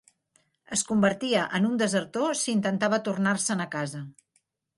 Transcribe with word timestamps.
Es 0.77 0.83
convertia 0.91 1.43
en 1.57 1.67
un 1.67 1.75
desertor 1.81 2.33
si 2.41 2.51
intentava 2.57 3.01
tornar-se'n 3.11 3.63
a 3.69 3.71
casa 3.79 4.03